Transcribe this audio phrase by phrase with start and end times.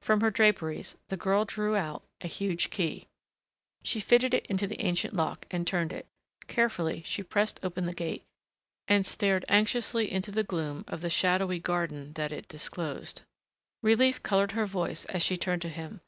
[0.00, 3.08] From her draperies the girl drew out a huge key.
[3.82, 6.06] She fitted it into the ancient lock and turned it;
[6.46, 8.22] carefully she pressed open the gate
[8.86, 13.22] and stared anxiously into the gloom of the shadowy garden that it disclosed.
[13.82, 16.00] Relief colored her voice as she turned to him.